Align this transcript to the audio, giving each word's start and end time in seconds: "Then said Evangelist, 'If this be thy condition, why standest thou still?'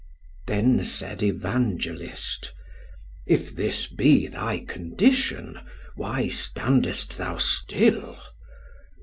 "Then 0.47 0.83
said 0.83 1.21
Evangelist, 1.21 2.53
'If 3.27 3.55
this 3.55 3.85
be 3.85 4.25
thy 4.25 4.61
condition, 4.65 5.59
why 5.95 6.27
standest 6.27 7.19
thou 7.19 7.37
still?' 7.37 8.17